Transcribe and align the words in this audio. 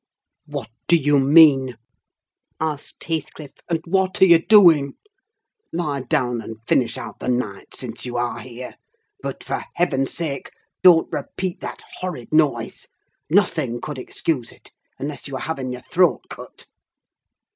"What 0.47 0.69
do 0.87 0.95
you 0.95 1.19
mean?" 1.19 1.75
asked 2.59 3.03
Heathcliff, 3.03 3.51
"and 3.69 3.81
what 3.85 4.19
are 4.19 4.25
you 4.25 4.43
doing? 4.43 4.93
Lie 5.71 6.01
down 6.09 6.41
and 6.41 6.57
finish 6.67 6.97
out 6.97 7.19
the 7.19 7.27
night, 7.27 7.75
since 7.75 8.03
you 8.03 8.17
are 8.17 8.39
here; 8.39 8.77
but, 9.21 9.43
for 9.43 9.63
Heaven's 9.75 10.11
sake! 10.11 10.49
don't 10.81 11.07
repeat 11.13 11.61
that 11.61 11.83
horrid 11.99 12.33
noise: 12.33 12.87
nothing 13.29 13.79
could 13.79 13.99
excuse 13.99 14.51
it, 14.51 14.71
unless 14.97 15.27
you 15.27 15.35
were 15.35 15.39
having 15.41 15.71
your 15.71 15.83
throat 15.91 16.21
cut!" 16.31 16.65